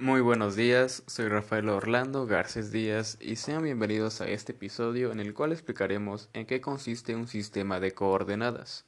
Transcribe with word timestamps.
Muy 0.00 0.20
buenos 0.20 0.54
días, 0.54 1.02
soy 1.08 1.26
Rafael 1.26 1.68
Orlando 1.68 2.24
Garcés 2.24 2.70
Díaz 2.70 3.18
y 3.20 3.34
sean 3.34 3.64
bienvenidos 3.64 4.20
a 4.20 4.28
este 4.28 4.52
episodio 4.52 5.10
en 5.10 5.18
el 5.18 5.34
cual 5.34 5.50
explicaremos 5.50 6.28
en 6.34 6.46
qué 6.46 6.60
consiste 6.60 7.16
un 7.16 7.26
sistema 7.26 7.80
de 7.80 7.90
coordenadas. 7.90 8.84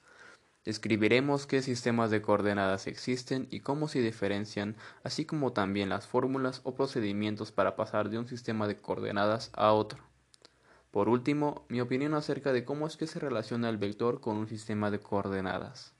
Describiremos 0.64 1.48
qué 1.48 1.62
sistemas 1.62 2.12
de 2.12 2.22
coordenadas 2.22 2.86
existen 2.86 3.48
y 3.50 3.58
cómo 3.58 3.88
se 3.88 4.00
diferencian, 4.02 4.76
así 5.02 5.24
como 5.24 5.52
también 5.52 5.88
las 5.88 6.06
fórmulas 6.06 6.60
o 6.62 6.76
procedimientos 6.76 7.50
para 7.50 7.74
pasar 7.74 8.08
de 8.08 8.20
un 8.20 8.28
sistema 8.28 8.68
de 8.68 8.76
coordenadas 8.76 9.50
a 9.54 9.72
otro. 9.72 9.98
Por 10.92 11.08
último, 11.08 11.64
mi 11.68 11.80
opinión 11.80 12.14
acerca 12.14 12.52
de 12.52 12.64
cómo 12.64 12.86
es 12.86 12.96
que 12.96 13.08
se 13.08 13.18
relaciona 13.18 13.68
el 13.68 13.78
vector 13.78 14.20
con 14.20 14.36
un 14.36 14.46
sistema 14.46 14.92
de 14.92 15.00
coordenadas. 15.00 15.92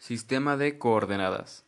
Sistema 0.00 0.56
de 0.56 0.78
coordenadas. 0.78 1.65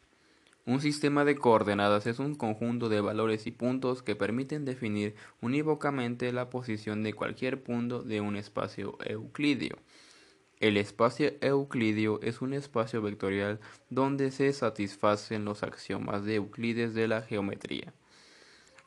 Un 0.68 0.82
sistema 0.82 1.24
de 1.24 1.34
coordenadas 1.34 2.06
es 2.06 2.18
un 2.18 2.34
conjunto 2.34 2.90
de 2.90 3.00
valores 3.00 3.46
y 3.46 3.52
puntos 3.52 4.02
que 4.02 4.14
permiten 4.14 4.66
definir 4.66 5.14
unívocamente 5.40 6.30
la 6.30 6.50
posición 6.50 7.02
de 7.02 7.14
cualquier 7.14 7.62
punto 7.62 8.02
de 8.02 8.20
un 8.20 8.36
espacio 8.36 8.98
euclidio. 9.02 9.78
El 10.60 10.76
espacio 10.76 11.32
euclidio 11.40 12.20
es 12.20 12.42
un 12.42 12.52
espacio 12.52 13.00
vectorial 13.00 13.60
donde 13.88 14.30
se 14.30 14.52
satisfacen 14.52 15.46
los 15.46 15.62
axiomas 15.62 16.26
de 16.26 16.34
Euclides 16.34 16.92
de 16.92 17.08
la 17.08 17.22
geometría. 17.22 17.94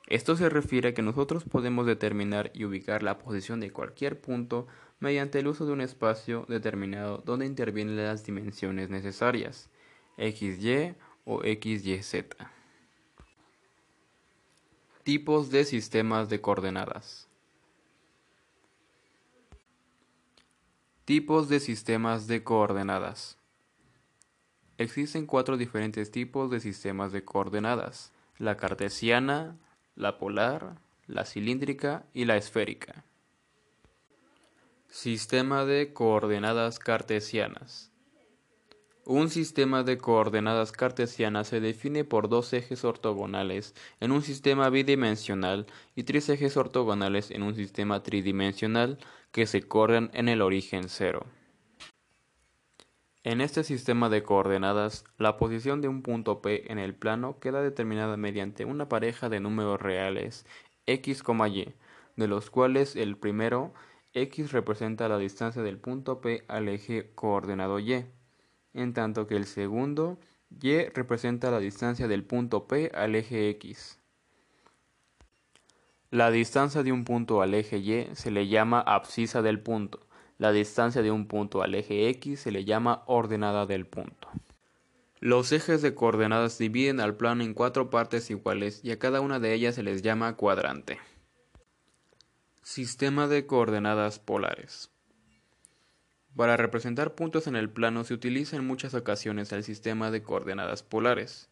Esto 0.06 0.36
se 0.36 0.50
refiere 0.50 0.90
a 0.90 0.94
que 0.94 1.02
nosotros 1.02 1.46
podemos 1.46 1.88
determinar 1.88 2.52
y 2.54 2.66
ubicar 2.66 3.02
la 3.02 3.18
posición 3.18 3.60
de 3.60 3.72
cualquier 3.72 4.22
punto 4.22 4.68
mediante 5.00 5.40
el 5.40 5.48
uso 5.48 5.66
de 5.66 5.72
un 5.72 5.82
espacio 5.82 6.46
determinado 6.48 7.24
donde 7.26 7.48
intervienen 7.48 7.98
las 7.98 8.24
dimensiones 8.24 8.92
necesarias, 8.92 9.72
xy 10.20 10.94
o 11.26 11.42
XYZ. 11.42 12.26
Tipos 15.04 15.50
de 15.50 15.66
sistemas 15.66 16.30
de 16.30 16.42
coordenadas. 16.42 17.28
Tipos 21.06 21.50
de 21.50 21.60
sistemas 21.60 22.28
de 22.28 22.44
coordenadas. 22.44 23.38
Existen 24.78 25.26
cuatro 25.26 25.58
diferentes 25.58 26.10
tipos 26.12 26.50
de 26.50 26.60
sistemas 26.60 27.12
de 27.12 27.24
coordenadas, 27.24 28.12
la 28.38 28.58
cartesiana, 28.58 29.58
la 29.96 30.18
polar, 30.18 30.78
la 31.08 31.26
cilíndrica 31.26 32.06
y 32.14 32.26
la 32.26 32.38
esférica. 32.38 33.04
Sistema 34.90 35.66
de 35.66 35.94
coordenadas 35.94 36.80
cartesianas. 36.80 37.91
Un 39.14 39.28
sistema 39.30 39.84
de 39.84 39.98
coordenadas 39.98 40.72
cartesianas 40.72 41.50
se 41.50 41.60
define 41.60 42.06
por 42.06 42.30
dos 42.30 42.54
ejes 42.54 42.86
ortogonales 42.86 43.76
en 44.00 44.14
un 44.14 44.22
sistema 44.22 44.70
bidimensional 44.70 45.68
y 45.96 46.04
tres 46.04 46.30
ejes 46.30 46.56
ortogonales 46.56 47.30
en 47.30 47.44
un 47.44 47.54
sistema 47.54 48.04
tridimensional 48.04 49.00
que 49.34 49.48
se 49.48 49.64
corren 49.64 50.12
en 50.14 50.30
el 50.30 50.42
origen 50.42 50.88
cero. 50.88 51.26
En 53.26 53.42
este 53.42 53.66
sistema 53.66 54.08
de 54.08 54.24
coordenadas, 54.24 55.04
la 55.18 55.36
posición 55.36 55.82
de 55.82 55.90
un 55.90 56.04
punto 56.04 56.42
P 56.42 56.72
en 56.72 56.80
el 56.80 56.96
plano 56.96 57.38
queda 57.42 57.62
determinada 57.62 58.16
mediante 58.16 58.64
una 58.64 58.88
pareja 58.88 59.28
de 59.28 59.42
números 59.42 59.82
reales 59.82 60.46
x, 60.86 61.22
y, 61.50 61.74
de 62.16 62.28
los 62.30 62.50
cuales 62.50 62.96
el 62.96 63.18
primero 63.18 63.74
x 64.14 64.54
representa 64.54 65.10
la 65.10 65.18
distancia 65.18 65.64
del 65.64 65.80
punto 65.80 66.22
P 66.22 66.46
al 66.48 66.70
eje 66.70 67.12
coordenado 67.14 67.78
y 67.80 68.06
en 68.74 68.94
tanto 68.94 69.28
que 69.28 69.36
el 69.36 69.46
segundo 69.46 70.20
y 70.62 70.84
representa 70.86 71.52
la 71.52 71.60
distancia 71.60 72.08
del 72.08 72.24
punto 72.24 72.68
P 72.68 72.92
al 72.94 73.16
eje 73.16 73.50
X. 73.50 74.00
La 76.10 76.30
distancia 76.30 76.84
de 76.84 76.92
un 76.92 77.06
punto 77.06 77.42
al 77.42 77.54
eje 77.54 77.78
Y 77.78 78.16
se 78.16 78.32
le 78.32 78.48
llama 78.48 78.82
abscisa 78.82 79.42
del 79.42 79.62
punto. 79.62 80.00
La 80.38 80.52
distancia 80.52 81.02
de 81.02 81.12
un 81.12 81.28
punto 81.28 81.62
al 81.62 81.76
eje 81.76 82.10
X 82.10 82.42
se 82.42 82.52
le 82.52 82.66
llama 82.66 83.04
ordenada 83.06 83.66
del 83.66 83.86
punto. 83.86 84.28
Los 85.20 85.52
ejes 85.52 85.82
de 85.84 85.94
coordenadas 85.94 86.58
dividen 86.58 87.00
al 87.00 87.16
plano 87.16 87.44
en 87.44 87.54
cuatro 87.54 87.92
partes 87.92 88.30
iguales 88.32 88.82
y 88.84 88.92
a 88.92 89.00
cada 89.00 89.22
una 89.22 89.40
de 89.40 89.54
ellas 89.54 89.76
se 89.76 89.84
les 89.84 90.02
llama 90.02 90.36
cuadrante. 90.36 91.00
Sistema 92.64 93.28
de 93.28 93.46
coordenadas 93.46 94.20
polares. 94.20 94.90
Para 96.37 96.59
representar 96.59 97.15
puntos 97.15 97.47
en 97.47 97.57
el 97.57 97.71
plano 97.71 98.05
se 98.05 98.13
utiliza 98.13 98.57
en 98.57 98.67
muchas 98.67 98.93
ocasiones 98.93 99.53
el 99.53 99.65
sistema 99.65 100.11
de 100.11 100.23
coordenadas 100.23 100.83
polares. 100.83 101.49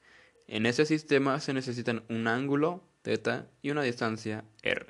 En 0.47 0.67
ese 0.67 0.85
sistema 0.85 1.41
se 1.41 1.55
necesitan 1.55 2.05
un 2.11 2.29
ángulo, 2.29 2.83
θ, 3.03 3.47
y 3.62 3.71
una 3.71 3.83
distancia, 3.83 4.45
r. 4.62 4.85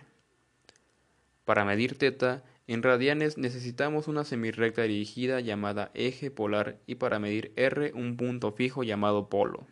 Para 1.45 1.65
medir 1.65 1.95
θ, 1.95 2.43
en 2.67 2.83
radianes 2.83 3.39
necesitamos 3.39 4.09
una 4.09 4.25
semirrecta 4.25 4.83
dirigida 4.83 5.39
llamada 5.39 5.93
eje 5.95 6.29
polar 6.33 6.81
y 6.89 6.97
para 6.97 7.21
medir 7.21 7.53
r 7.55 7.93
un 7.95 8.17
punto 8.17 8.51
fijo 8.51 8.83
llamado 8.83 9.29
polo. 9.29 9.65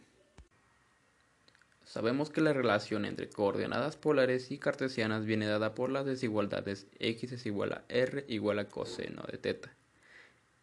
Sabemos 1.84 2.30
que 2.30 2.42
la 2.42 2.52
relación 2.52 3.04
entre 3.06 3.28
coordenadas 3.28 3.96
polares 3.96 4.52
y 4.52 4.58
cartesianas 4.58 5.24
viene 5.24 5.46
dada 5.46 5.74
por 5.74 5.90
las 5.90 6.06
desigualdades 6.06 6.86
x 7.00 7.32
es 7.32 7.44
igual 7.44 7.72
a 7.72 7.84
r 7.88 8.24
igual 8.28 8.60
a 8.60 8.68
coseno 8.68 9.24
de 9.24 9.38
θ 9.38 9.68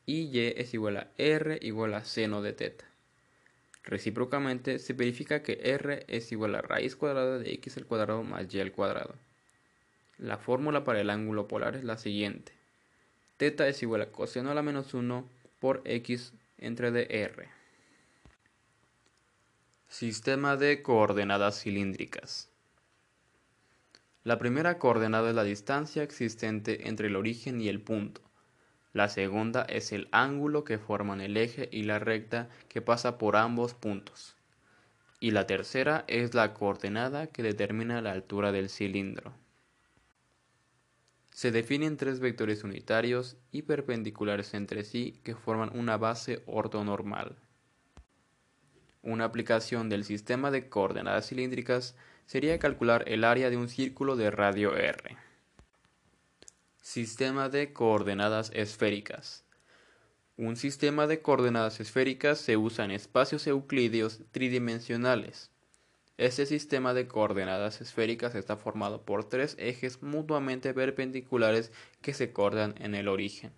y 0.06 0.22
y 0.36 0.54
es 0.56 0.74
igual 0.74 0.96
a 0.96 1.10
r 1.16 1.58
igual 1.62 1.94
a 1.94 2.04
seno 2.04 2.42
de 2.42 2.52
teta. 2.52 2.84
Recíprocamente 3.84 4.78
se 4.78 4.94
verifica 4.94 5.42
que 5.42 5.60
r 5.62 6.04
es 6.08 6.32
igual 6.32 6.54
a 6.54 6.62
raíz 6.62 6.96
cuadrada 6.96 7.38
de 7.38 7.52
x 7.54 7.76
al 7.76 7.86
cuadrado 7.86 8.22
más 8.22 8.52
y 8.52 8.60
al 8.60 8.72
cuadrado. 8.72 9.14
La 10.18 10.38
fórmula 10.38 10.84
para 10.84 11.00
el 11.00 11.10
ángulo 11.10 11.48
polar 11.48 11.76
es 11.76 11.84
la 11.84 11.98
siguiente. 11.98 12.52
Teta 13.36 13.66
es 13.68 13.82
igual 13.82 14.02
a 14.02 14.12
coseno 14.12 14.50
a 14.50 14.54
la 14.54 14.62
menos 14.62 14.94
1 14.94 15.28
por 15.60 15.82
x 15.84 16.32
entre 16.58 16.90
dr. 16.90 17.46
Sistema 19.88 20.56
de 20.56 20.82
coordenadas 20.82 21.60
cilíndricas. 21.60 22.48
La 24.22 24.38
primera 24.38 24.78
coordenada 24.78 25.28
es 25.28 25.34
la 25.34 25.44
distancia 25.44 26.02
existente 26.02 26.88
entre 26.88 27.08
el 27.08 27.16
origen 27.16 27.60
y 27.60 27.68
el 27.68 27.80
punto. 27.80 28.22
La 28.94 29.08
segunda 29.08 29.62
es 29.62 29.90
el 29.90 30.06
ángulo 30.12 30.62
que 30.62 30.78
forman 30.78 31.20
el 31.20 31.36
eje 31.36 31.68
y 31.72 31.82
la 31.82 31.98
recta 31.98 32.48
que 32.68 32.80
pasa 32.80 33.18
por 33.18 33.34
ambos 33.34 33.74
puntos. 33.74 34.36
Y 35.18 35.32
la 35.32 35.48
tercera 35.48 36.04
es 36.06 36.32
la 36.32 36.54
coordenada 36.54 37.26
que 37.26 37.42
determina 37.42 38.00
la 38.00 38.12
altura 38.12 38.52
del 38.52 38.70
cilindro. 38.70 39.34
Se 41.32 41.50
definen 41.50 41.96
tres 41.96 42.20
vectores 42.20 42.62
unitarios 42.62 43.36
y 43.50 43.62
perpendiculares 43.62 44.54
entre 44.54 44.84
sí 44.84 45.18
que 45.24 45.34
forman 45.34 45.76
una 45.76 45.96
base 45.96 46.44
ortonormal. 46.46 47.34
Una 49.02 49.24
aplicación 49.24 49.88
del 49.88 50.04
sistema 50.04 50.52
de 50.52 50.68
coordenadas 50.68 51.28
cilíndricas 51.28 51.96
sería 52.26 52.60
calcular 52.60 53.02
el 53.08 53.24
área 53.24 53.50
de 53.50 53.56
un 53.56 53.68
círculo 53.68 54.14
de 54.14 54.30
radio 54.30 54.76
r. 54.76 55.23
Sistema 56.86 57.48
de 57.48 57.72
coordenadas 57.72 58.50
esféricas. 58.54 59.42
Un 60.36 60.54
sistema 60.56 61.06
de 61.06 61.22
coordenadas 61.22 61.80
esféricas 61.80 62.38
se 62.38 62.58
usa 62.58 62.84
en 62.84 62.90
espacios 62.90 63.46
euclideos 63.46 64.20
tridimensionales. 64.32 65.50
Este 66.18 66.44
sistema 66.44 66.92
de 66.92 67.08
coordenadas 67.08 67.80
esféricas 67.80 68.34
está 68.34 68.58
formado 68.58 69.00
por 69.00 69.26
tres 69.26 69.56
ejes 69.58 70.02
mutuamente 70.02 70.74
perpendiculares 70.74 71.72
que 72.02 72.12
se 72.12 72.34
cortan 72.34 72.74
en 72.78 72.94
el 72.94 73.08
origen. 73.08 73.54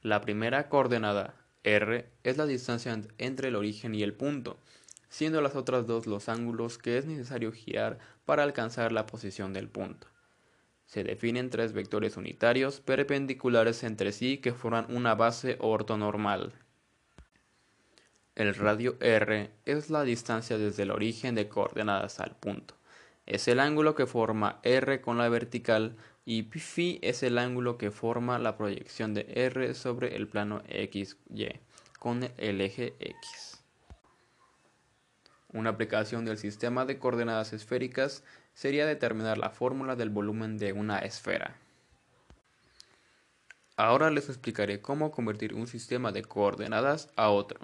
La 0.00 0.22
primera 0.22 0.70
coordenada, 0.70 1.36
r, 1.62 2.08
es 2.22 2.38
la 2.38 2.46
distancia 2.46 2.98
entre 3.18 3.48
el 3.48 3.56
origen 3.56 3.94
y 3.94 4.02
el 4.02 4.14
punto, 4.14 4.58
siendo 5.10 5.42
las 5.42 5.56
otras 5.56 5.86
dos 5.86 6.06
los 6.06 6.30
ángulos 6.30 6.78
que 6.78 6.96
es 6.96 7.04
necesario 7.04 7.52
girar 7.52 7.98
para 8.24 8.44
alcanzar 8.44 8.92
la 8.92 9.04
posición 9.04 9.52
del 9.52 9.68
punto. 9.68 10.13
Se 10.86 11.04
definen 11.04 11.50
tres 11.50 11.72
vectores 11.72 12.16
unitarios 12.16 12.80
perpendiculares 12.80 13.82
entre 13.82 14.12
sí 14.12 14.38
que 14.38 14.52
forman 14.52 14.86
una 14.94 15.14
base 15.14 15.56
ortonormal. 15.60 16.52
El 18.34 18.54
radio 18.54 18.96
r 19.00 19.50
es 19.64 19.90
la 19.90 20.02
distancia 20.02 20.58
desde 20.58 20.82
el 20.82 20.90
origen 20.90 21.34
de 21.34 21.48
coordenadas 21.48 22.18
al 22.20 22.36
punto. 22.36 22.74
Es 23.26 23.48
el 23.48 23.60
ángulo 23.60 23.94
que 23.94 24.06
forma 24.06 24.60
r 24.62 25.00
con 25.00 25.18
la 25.18 25.28
vertical 25.28 25.96
y 26.24 26.42
phi 26.42 26.98
es 27.02 27.22
el 27.22 27.38
ángulo 27.38 27.78
que 27.78 27.90
forma 27.90 28.38
la 28.38 28.56
proyección 28.56 29.14
de 29.14 29.26
r 29.34 29.74
sobre 29.74 30.16
el 30.16 30.26
plano 30.26 30.62
xy 30.68 31.14
con 31.98 32.28
el 32.36 32.60
eje 32.60 32.94
x. 32.98 33.62
Una 35.52 35.70
aplicación 35.70 36.24
del 36.24 36.36
sistema 36.36 36.84
de 36.84 36.98
coordenadas 36.98 37.52
esféricas 37.52 38.24
sería 38.54 38.86
determinar 38.86 39.38
la 39.38 39.50
fórmula 39.50 39.96
del 39.96 40.10
volumen 40.10 40.58
de 40.58 40.72
una 40.72 41.00
esfera. 41.00 41.56
Ahora 43.76 44.10
les 44.10 44.28
explicaré 44.28 44.80
cómo 44.80 45.10
convertir 45.10 45.52
un 45.54 45.66
sistema 45.66 46.12
de 46.12 46.22
coordenadas 46.22 47.10
a 47.16 47.30
otro. 47.30 47.60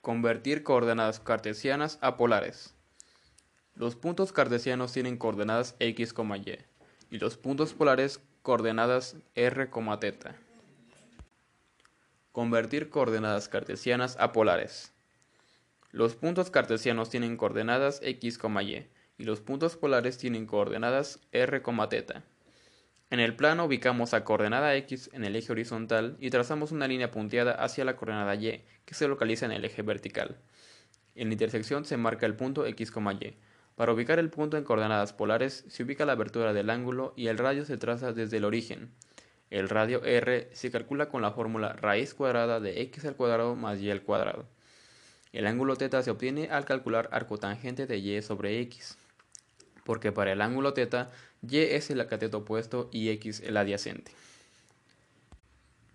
Convertir 0.00 0.62
coordenadas 0.62 1.18
cartesianas 1.18 1.98
a 2.00 2.16
polares. 2.16 2.72
Los 3.74 3.96
puntos 3.96 4.32
cartesianos 4.32 4.92
tienen 4.92 5.16
coordenadas 5.16 5.74
x, 5.80 6.14
y 6.16 6.58
y 7.10 7.18
los 7.18 7.36
puntos 7.36 7.74
polares 7.74 8.20
coordenadas 8.42 9.16
r, 9.34 9.66
θ. 9.66 10.34
Convertir 12.32 12.90
coordenadas 12.90 13.48
cartesianas 13.48 14.16
a 14.20 14.32
polares. 14.32 14.92
Los 15.90 16.16
puntos 16.16 16.50
cartesianos 16.50 17.08
tienen 17.08 17.38
coordenadas 17.38 18.00
x, 18.02 18.38
y 18.62 18.86
y 19.16 19.24
los 19.24 19.40
puntos 19.40 19.76
polares 19.76 20.18
tienen 20.18 20.44
coordenadas 20.44 21.18
r, 21.32 21.60
θ. 21.60 22.22
En 23.10 23.20
el 23.20 23.34
plano 23.34 23.64
ubicamos 23.64 24.12
a 24.12 24.22
coordenada 24.22 24.76
x 24.76 25.08
en 25.14 25.24
el 25.24 25.34
eje 25.34 25.50
horizontal 25.50 26.18
y 26.20 26.28
trazamos 26.28 26.72
una 26.72 26.86
línea 26.86 27.10
punteada 27.10 27.52
hacia 27.52 27.86
la 27.86 27.96
coordenada 27.96 28.34
y, 28.34 28.62
que 28.84 28.94
se 28.94 29.08
localiza 29.08 29.46
en 29.46 29.52
el 29.52 29.64
eje 29.64 29.80
vertical. 29.80 30.36
En 31.14 31.28
la 31.28 31.34
intersección 31.34 31.86
se 31.86 31.96
marca 31.96 32.26
el 32.26 32.36
punto 32.36 32.66
x, 32.66 32.92
y. 33.20 33.36
Para 33.74 33.92
ubicar 33.92 34.18
el 34.18 34.28
punto 34.28 34.58
en 34.58 34.64
coordenadas 34.64 35.14
polares 35.14 35.64
se 35.68 35.84
ubica 35.84 36.04
la 36.04 36.12
abertura 36.12 36.52
del 36.52 36.68
ángulo 36.68 37.14
y 37.16 37.28
el 37.28 37.38
radio 37.38 37.64
se 37.64 37.78
traza 37.78 38.12
desde 38.12 38.36
el 38.36 38.44
origen. 38.44 38.92
El 39.48 39.70
radio 39.70 40.04
r 40.04 40.50
se 40.52 40.70
calcula 40.70 41.08
con 41.08 41.22
la 41.22 41.30
fórmula 41.30 41.72
raíz 41.72 42.12
cuadrada 42.12 42.60
de 42.60 42.82
x 42.82 43.06
al 43.06 43.16
cuadrado 43.16 43.56
más 43.56 43.80
y 43.80 43.90
al 43.90 44.02
cuadrado. 44.02 44.57
El 45.32 45.46
ángulo 45.46 45.76
θ 45.76 46.02
se 46.02 46.10
obtiene 46.10 46.48
al 46.50 46.64
calcular 46.64 47.08
arcotangente 47.12 47.86
de 47.86 47.98
y 47.98 48.22
sobre 48.22 48.60
x, 48.60 48.96
porque 49.84 50.12
para 50.12 50.32
el 50.32 50.40
ángulo 50.40 50.72
θ 50.72 51.08
y 51.46 51.58
es 51.58 51.90
el 51.90 52.06
cateto 52.06 52.38
opuesto 52.38 52.88
y 52.92 53.10
x 53.10 53.40
el 53.40 53.56
adyacente. 53.56 54.12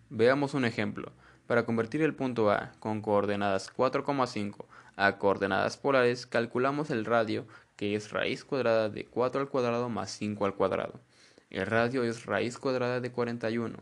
Veamos 0.10 0.54
un 0.54 0.66
ejemplo. 0.66 1.12
Para 1.48 1.66
convertir 1.66 2.02
el 2.02 2.16
punto 2.16 2.52
A 2.52 2.72
con 2.80 3.02
coordenadas 3.02 3.74
4,5 3.76 4.66
a 4.96 5.18
coordenadas 5.18 5.76
polares, 5.78 6.26
calculamos 6.26 6.90
el 6.90 7.04
radio, 7.04 7.46
que 7.76 7.96
es 7.96 8.12
raíz 8.12 8.46
cuadrada 8.46 8.90
de 8.90 9.06
4 9.06 9.42
al 9.42 9.50
cuadrado 9.50 9.90
más 9.90 10.12
5 10.12 10.46
al 10.46 10.56
cuadrado. 10.56 11.00
El 11.50 11.66
radio 11.66 12.04
es 12.04 12.26
raíz 12.26 12.58
cuadrada 12.58 13.02
de 13.02 13.12
41. 13.12 13.78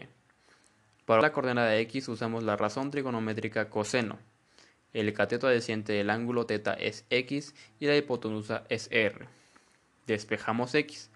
Para 1.05 1.23
la 1.23 1.31
coordenada 1.31 1.75
x 1.77 2.07
usamos 2.07 2.43
la 2.43 2.55
razón 2.55 2.91
trigonométrica 2.91 3.71
coseno. 3.71 4.19
El 4.93 5.11
cateto 5.13 5.47
adyacente 5.47 5.93
del 5.93 6.11
ángulo 6.11 6.45
θ 6.45 6.77
es 6.77 7.03
x 7.09 7.55
y 7.79 7.87
la 7.87 7.97
hipotenusa 7.97 8.63
es 8.69 8.89
r. 8.91 9.25
Despejamos 10.05 10.75
x. 10.75 11.09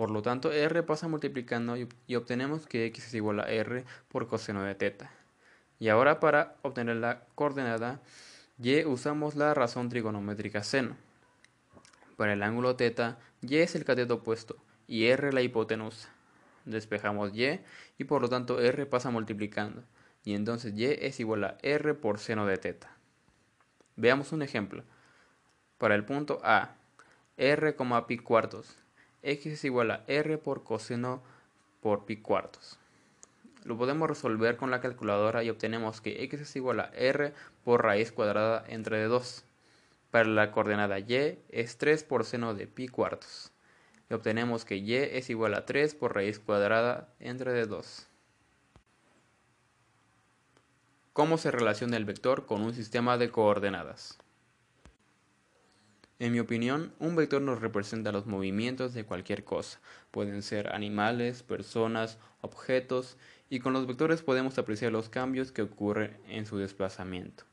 Por 0.00 0.10
lo 0.10 0.22
tanto, 0.22 0.50
r 0.50 0.82
pasa 0.84 1.08
multiplicando 1.08 1.76
y, 1.76 2.16
obtenemos 2.16 2.66
que 2.66 2.86
x 2.86 3.08
es 3.08 3.12
igual 3.12 3.40
a 3.40 3.50
r 3.50 3.84
por 4.08 4.28
coseno 4.28 4.62
de 4.62 4.74
teta. 4.74 5.10
Y 5.78 5.90
ahora 5.90 6.20
para 6.20 6.56
obtener 6.62 6.96
la 6.96 7.26
coordenada 7.34 8.00
y 8.58 8.82
usamos 8.86 9.36
la 9.36 9.52
razón 9.52 9.90
trigonométrica 9.90 10.62
seno. 10.62 10.96
Para 12.16 12.32
el 12.32 12.42
ángulo 12.42 12.76
teta, 12.76 13.18
y 13.42 13.56
es 13.56 13.74
el 13.74 13.84
cateto 13.84 14.14
opuesto 14.14 14.56
y 14.86 15.04
r 15.04 15.34
la 15.34 15.42
hipotenusa. 15.42 16.08
Despejamos 16.64 17.36
y 17.36 17.60
y 17.98 18.04
por 18.04 18.22
lo 18.22 18.30
tanto 18.30 18.58
r 18.58 18.86
pasa 18.86 19.10
multiplicando. 19.10 19.82
Y 20.24 20.32
entonces 20.32 20.72
y 20.78 20.86
es 20.86 21.20
igual 21.20 21.44
a 21.44 21.58
r 21.60 21.92
por 21.92 22.20
seno 22.20 22.46
de 22.46 22.56
teta. 22.56 22.90
Veamos 23.96 24.32
un 24.32 24.40
ejemplo. 24.40 24.82
Para 25.76 25.94
el 25.94 26.06
punto 26.06 26.40
A, 26.42 26.74
r, 27.36 27.76
pi 28.08 28.16
cuartos 28.16 28.80
x 29.22 29.52
es 29.52 29.64
igual 29.64 29.90
a 29.90 30.04
r 30.06 30.38
por 30.38 30.64
coseno 30.64 31.22
por 31.80 32.04
pi 32.06 32.16
cuartos. 32.16 32.78
Lo 33.64 33.76
podemos 33.76 34.08
resolver 34.08 34.56
con 34.56 34.70
la 34.70 34.80
calculadora 34.80 35.44
y 35.44 35.50
obtenemos 35.50 36.00
que 36.00 36.22
x 36.24 36.40
es 36.40 36.56
igual 36.56 36.80
a 36.80 36.90
r 36.94 37.34
por 37.64 37.84
raíz 37.84 38.10
cuadrada 38.12 38.64
entre 38.68 39.04
2. 39.04 39.44
Para 40.10 40.28
la 40.28 40.50
coordenada 40.50 40.98
y 40.98 41.38
es 41.50 41.76
3 41.76 42.02
por 42.04 42.24
seno 42.24 42.54
de 42.54 42.66
pi 42.66 42.88
cuartos. 42.88 43.52
Y 44.08 44.14
obtenemos 44.14 44.64
que 44.64 44.76
y 44.76 44.94
es 44.94 45.30
igual 45.30 45.54
a 45.54 45.66
3 45.66 45.94
por 45.94 46.14
raíz 46.14 46.38
cuadrada 46.38 47.08
entre 47.20 47.66
2. 47.66 48.06
¿Cómo 51.12 51.38
se 51.38 51.50
relaciona 51.50 51.96
el 51.96 52.06
vector 52.06 52.46
con 52.46 52.62
un 52.62 52.72
sistema 52.72 53.18
de 53.18 53.30
coordenadas? 53.30 54.18
En 56.20 56.32
mi 56.32 56.38
opinión, 56.38 56.92
un 56.98 57.16
vector 57.16 57.40
nos 57.40 57.62
representa 57.62 58.12
los 58.12 58.26
movimientos 58.26 58.92
de 58.92 59.04
cualquier 59.04 59.42
cosa. 59.42 59.80
Pueden 60.10 60.42
ser 60.42 60.74
animales, 60.74 61.42
personas, 61.42 62.18
objetos, 62.42 63.16
y 63.48 63.60
con 63.60 63.72
los 63.72 63.86
vectores 63.86 64.20
podemos 64.20 64.58
apreciar 64.58 64.92
los 64.92 65.08
cambios 65.08 65.50
que 65.50 65.62
ocurren 65.62 66.18
en 66.28 66.44
su 66.44 66.58
desplazamiento. 66.58 67.44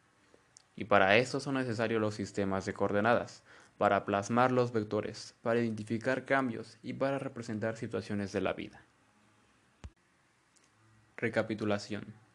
Y 0.75 0.83
para 0.83 1.15
esto 1.15 1.39
son 1.39 1.55
necesarios 1.55 2.01
los 2.01 2.15
sistemas 2.15 2.65
de 2.65 2.73
coordenadas, 2.73 3.41
para 3.77 4.03
plasmar 4.03 4.51
los 4.51 4.73
vectores, 4.73 5.33
para 5.41 5.61
identificar 5.61 6.25
cambios 6.25 6.77
y 6.83 6.91
para 6.91 7.19
representar 7.19 7.77
situaciones 7.77 8.33
de 8.33 8.41
la 8.41 8.51
vida. 8.51 8.81
Recapitulación. 11.15 12.26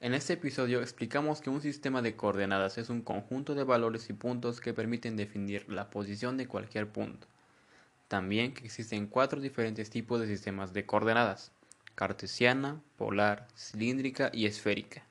En 0.00 0.14
este 0.14 0.34
episodio 0.34 0.80
explicamos 0.80 1.40
que 1.40 1.50
un 1.50 1.60
sistema 1.60 2.02
de 2.02 2.14
coordenadas 2.14 2.78
es 2.78 2.88
un 2.88 3.02
conjunto 3.02 3.56
de 3.56 3.64
valores 3.64 4.08
y 4.10 4.12
puntos 4.12 4.60
que 4.60 4.72
permiten 4.72 5.16
definir 5.16 5.68
la 5.68 5.90
posición 5.90 6.36
de 6.36 6.46
cualquier 6.46 6.88
punto. 6.88 7.26
También 8.06 8.54
que 8.54 8.64
existen 8.64 9.08
cuatro 9.08 9.40
diferentes 9.40 9.90
tipos 9.90 10.20
de 10.20 10.28
sistemas 10.28 10.72
de 10.72 10.86
coordenadas 10.86 11.50
cartesiana, 11.96 12.80
polar, 12.96 13.48
cilíndrica 13.56 14.30
y 14.32 14.46
esférica. 14.46 15.02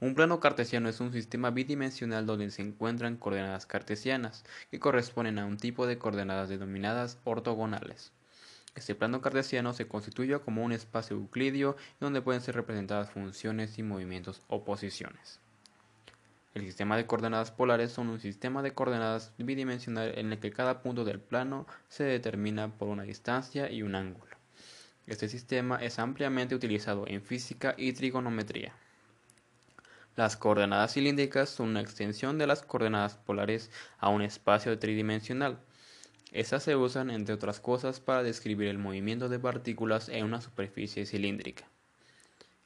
Un 0.00 0.14
plano 0.14 0.40
cartesiano 0.40 0.88
es 0.88 1.00
un 1.00 1.12
sistema 1.12 1.50
bidimensional 1.50 2.24
donde 2.24 2.50
se 2.50 2.62
encuentran 2.62 3.18
coordenadas 3.18 3.66
cartesianas, 3.66 4.46
que 4.70 4.80
corresponden 4.80 5.38
a 5.38 5.44
un 5.44 5.58
tipo 5.58 5.86
de 5.86 5.98
coordenadas 5.98 6.48
denominadas 6.48 7.18
ortogonales. 7.24 8.12
Este 8.78 8.94
plano 8.94 9.20
cartesiano 9.20 9.72
se 9.72 9.88
constituye 9.88 10.38
como 10.38 10.62
un 10.62 10.70
espacio 10.70 11.16
euclidio 11.16 11.76
donde 11.98 12.22
pueden 12.22 12.40
ser 12.40 12.54
representadas 12.54 13.10
funciones 13.10 13.76
y 13.76 13.82
movimientos 13.82 14.40
o 14.46 14.62
posiciones. 14.64 15.40
El 16.54 16.62
sistema 16.62 16.96
de 16.96 17.04
coordenadas 17.04 17.50
polares 17.50 17.90
son 17.90 18.08
un 18.08 18.20
sistema 18.20 18.62
de 18.62 18.74
coordenadas 18.74 19.32
bidimensional 19.36 20.16
en 20.16 20.32
el 20.32 20.38
que 20.38 20.52
cada 20.52 20.80
punto 20.80 21.04
del 21.04 21.18
plano 21.18 21.66
se 21.88 22.04
determina 22.04 22.68
por 22.68 22.86
una 22.86 23.02
distancia 23.02 23.68
y 23.68 23.82
un 23.82 23.96
ángulo. 23.96 24.36
Este 25.08 25.28
sistema 25.28 25.82
es 25.82 25.98
ampliamente 25.98 26.54
utilizado 26.54 27.04
en 27.08 27.20
física 27.20 27.74
y 27.76 27.94
trigonometría. 27.94 28.74
Las 30.14 30.36
coordenadas 30.36 30.92
cilíndricas 30.94 31.48
son 31.48 31.70
una 31.70 31.80
extensión 31.80 32.38
de 32.38 32.46
las 32.46 32.62
coordenadas 32.62 33.16
polares 33.16 33.72
a 33.98 34.08
un 34.08 34.22
espacio 34.22 34.78
tridimensional. 34.78 35.58
Estas 36.32 36.62
se 36.62 36.76
usan, 36.76 37.10
entre 37.10 37.34
otras 37.34 37.60
cosas, 37.60 38.00
para 38.00 38.22
describir 38.22 38.68
el 38.68 38.78
movimiento 38.78 39.28
de 39.28 39.38
partículas 39.38 40.08
en 40.08 40.24
una 40.24 40.40
superficie 40.40 41.06
cilíndrica. 41.06 41.68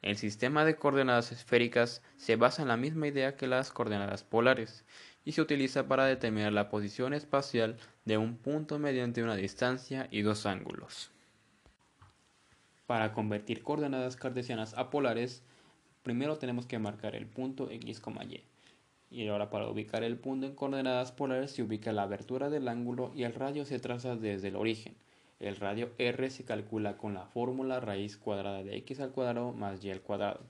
El 0.03 0.17
sistema 0.17 0.65
de 0.65 0.75
coordenadas 0.75 1.31
esféricas 1.31 2.03
se 2.17 2.35
basa 2.35 2.63
en 2.63 2.69
la 2.69 2.77
misma 2.77 3.07
idea 3.07 3.37
que 3.37 3.47
las 3.47 3.71
coordenadas 3.71 4.25
polares 4.25 4.85
y 5.25 5.33
se 5.33 5.41
utiliza 5.41 5.87
para 5.87 6.07
determinar 6.07 6.53
la 6.53 6.69
posición 6.69 7.15
espacial 7.15 7.77
de 8.05 8.19
un 8.19 8.37
punto 8.37 8.81
mediante 8.81 9.23
una 9.23 9.37
distancia 9.37 10.09
y 10.11 10.23
dos 10.23 10.45
ángulos. 10.45 11.13
Para 12.89 13.13
convertir 13.13 13.63
coordenadas 13.63 14.17
cartesianas 14.17 14.75
a 14.75 14.91
polares, 14.91 15.45
primero 16.03 16.37
tenemos 16.37 16.67
que 16.67 16.81
marcar 16.81 17.15
el 17.15 17.27
punto 17.27 17.71
x, 17.71 18.03
y. 18.29 18.52
Y 19.13 19.29
ahora 19.29 19.51
para 19.51 19.69
ubicar 19.69 20.05
el 20.05 20.17
punto 20.17 20.47
en 20.47 20.55
coordenadas 20.55 21.13
polares 21.13 21.51
se 21.51 21.63
ubica 21.63 21.93
la 21.93 22.05
abertura 22.05 22.49
del 22.49 22.67
ángulo 22.67 23.13
y 23.15 23.25
el 23.25 23.35
radio 23.35 23.67
se 23.67 23.79
traza 23.79 24.17
desde 24.17 24.49
el 24.49 24.57
origen. 24.57 24.97
El 25.39 25.57
radio 25.57 25.91
r 25.99 26.31
se 26.31 26.47
calcula 26.47 26.97
con 26.97 27.13
la 27.13 27.27
fórmula 27.27 27.79
raíz 27.79 28.17
cuadrada 28.17 28.63
de 28.63 28.75
x 28.79 29.01
al 29.01 29.13
cuadrado 29.13 29.53
más 29.53 29.85
y 29.85 29.91
al 29.91 30.01
cuadrado. 30.01 30.41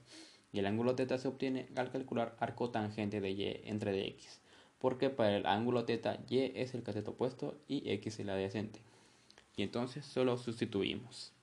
Y 0.53 0.59
el 0.59 0.65
ángulo 0.65 0.95
θ 0.95 1.17
se 1.17 1.27
obtiene 1.27 1.67
al 1.75 1.91
calcular 1.91 2.37
arco 2.39 2.69
tangente 2.69 3.19
de 3.19 3.31
y 3.31 3.61
entre 3.65 3.91
dx, 3.91 4.39
porque 4.79 5.09
para 5.09 5.35
el 5.35 5.45
ángulo 5.45 5.83
θ 5.83 6.19
y 6.29 6.39
es 6.55 6.73
el 6.73 6.83
cateto 6.83 7.11
opuesto 7.11 7.57
y 7.67 7.91
x 7.91 8.19
el 8.19 8.29
adyacente. 8.29 8.79
Y 9.57 9.63
entonces 9.63 10.05
solo 10.05 10.37
sustituimos. 10.37 11.33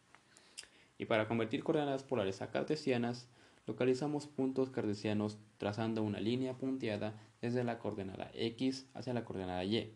Y 0.96 1.04
para 1.04 1.28
convertir 1.28 1.64
coordenadas 1.64 2.02
polares 2.02 2.40
a 2.40 2.50
cartesianas, 2.50 3.28
localizamos 3.69 4.27
puntos 4.27 4.69
cartesianos 4.69 5.37
trazando 5.57 6.03
una 6.03 6.19
línea 6.19 6.57
punteada 6.57 7.19
desde 7.41 7.63
la 7.63 7.79
coordenada 7.79 8.29
x 8.33 8.85
hacia 8.93 9.13
la 9.13 9.25
coordenada 9.25 9.63
y. 9.63 9.91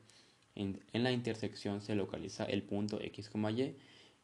En, 0.56 0.82
la 0.94 1.12
intersección 1.12 1.82
se 1.82 1.96
localiza 1.96 2.46
el 2.46 2.64
punto 2.64 3.00
x, 3.02 3.30
y 3.34 3.62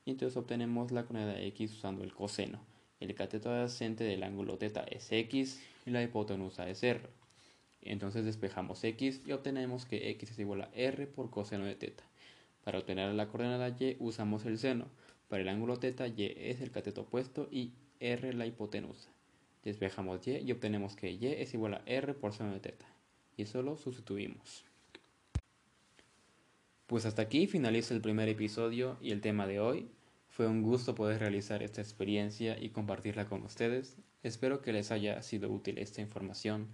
y 0.06 0.12
entonces 0.12 0.38
obtenemos 0.38 0.92
la 0.92 1.06
coordenada 1.06 1.40
x 1.42 1.74
usando 1.74 2.04
el 2.04 2.14
coseno. 2.14 2.60
El 3.00 3.14
cateto 3.14 3.50
adyacente 3.50 4.04
del 4.04 4.24
ángulo 4.24 4.58
θ 4.58 4.86
es 4.90 5.12
x 5.12 5.62
y 5.86 5.92
la 5.92 6.02
hipotenusa 6.02 6.68
es 6.70 6.84
r. 6.84 7.02
Entonces 7.82 8.26
despejamos 8.26 8.84
x 8.84 9.22
y 9.26 9.32
obtenemos 9.32 9.86
que 9.86 10.10
x 10.12 10.32
es 10.32 10.40
igual 10.40 10.64
a 10.64 10.70
r 10.74 11.06
por 11.08 11.30
coseno 11.30 11.66
de 11.66 11.76
θ. 11.76 12.02
Para 12.64 12.80
obtener 12.80 13.14
la 13.14 13.28
coordenada 13.28 13.70
y 13.70 13.96
usamos 14.00 14.46
el 14.46 14.58
seno. 14.58 14.88
Para 15.28 15.44
el 15.44 15.50
ángulo 15.50 15.76
θ 15.76 16.08
y 16.18 16.34
es 16.38 16.62
el 16.62 16.72
cateto 16.72 17.02
opuesto 17.02 17.48
y 17.52 17.74
r 18.00 18.34
la 18.34 18.48
hipotenusa. 18.48 19.10
Despejamos 19.63 20.27
y 20.27 20.39
y 20.39 20.53
obtenemos 20.53 20.97
que 20.97 21.11
y 21.11 21.27
es 21.27 21.55
igual 21.55 21.75
a 21.75 21.83
r 21.87 22.15
por 22.15 22.33
seno 22.33 22.53
de 22.53 22.61
θ. 22.61 22.75
Y 23.37 23.47
solo 23.47 23.77
sustituimos. 23.77 24.65
Pues 26.87 27.07
hasta 27.07 27.23
aquí 27.23 27.47
finaliza 27.47 27.95
el 27.95 28.01
primer 28.01 28.29
episodio 28.29 28.97
y 29.01 29.13
el 29.13 29.21
tema 29.21 29.47
de 29.47 29.61
hoy. 29.61 29.89
Fue 30.29 30.47
un 30.47 30.63
gusto 30.63 30.95
poder 30.95 31.21
realizar 31.21 31.63
esta 31.63 31.81
experiencia 31.81 32.59
y 32.59 32.71
compartirla 32.71 33.27
con 33.27 33.43
ustedes. 33.45 33.97
Espero 34.23 34.61
que 34.61 34.73
les 34.73 34.91
haya 34.91 35.23
sido 35.23 35.51
útil 35.51 35.79
esta 35.79 36.01
información 36.01 36.69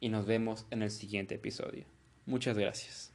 y 0.00 0.08
nos 0.10 0.26
vemos 0.26 0.66
en 0.70 0.82
el 0.82 0.90
siguiente 0.90 1.36
episodio. 1.36 1.86
Muchas 2.26 2.58
gracias. 2.58 3.13